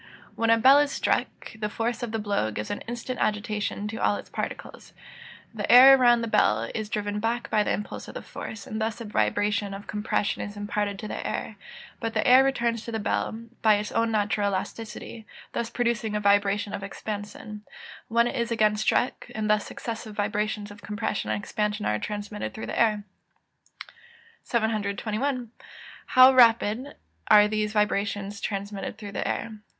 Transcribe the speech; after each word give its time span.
_When 0.35 0.49
a 0.49 0.57
bell 0.57 0.79
is 0.79 0.91
struck, 0.91 1.53
the 1.59 1.69
force 1.69 2.01
of 2.01 2.11
the 2.11 2.17
blow 2.17 2.49
gives 2.49 2.71
an 2.71 2.81
instant 2.87 3.19
agitation 3.19 3.87
to 3.89 3.97
all 3.97 4.15
its 4.15 4.31
particles. 4.31 4.93
The 5.53 5.71
air 5.71 5.95
around 5.95 6.21
the 6.21 6.27
bell 6.27 6.71
is 6.73 6.89
driven 6.89 7.19
back 7.19 7.51
by 7.51 7.61
the 7.61 7.71
impulse 7.71 8.07
of 8.07 8.15
the 8.15 8.23
force, 8.23 8.65
and 8.65 8.81
thus 8.81 8.99
a 8.99 9.05
vibration 9.05 9.75
of 9.75 9.85
compression 9.85 10.41
is 10.41 10.57
imparted 10.57 10.97
to 10.97 11.07
the 11.07 11.23
air; 11.23 11.55
but 11.99 12.15
the 12.15 12.25
air 12.27 12.43
returns 12.43 12.83
to 12.85 12.91
the 12.91 12.97
bell, 12.97 13.43
by 13.61 13.75
its 13.75 13.91
own 13.91 14.09
natural 14.09 14.47
elasticity, 14.49 15.27
thus 15.53 15.69
producing 15.69 16.15
a 16.15 16.19
vibration 16.19 16.73
of 16.73 16.81
expansion 16.81 17.61
when 18.07 18.25
it 18.25 18.33
is 18.35 18.49
again 18.49 18.77
struck, 18.77 19.27
and 19.35 19.51
thus 19.51 19.67
successive 19.67 20.15
vibrations 20.15 20.71
of 20.71 20.81
compression 20.81 21.29
and 21.29 21.39
expansion 21.39 21.85
are 21.85 21.99
transmitted 21.99 22.55
through 22.55 22.65
the 22.65 22.79
air. 22.81 23.03
721. 24.45 25.51
_How 26.15 26.35
rapidly 26.35 26.93
are 27.27 27.47
these 27.47 27.71
vibrations 27.73 28.41
transmitted 28.41 28.97
through 28.97 29.11
the 29.11 29.27
air? 29.27 29.51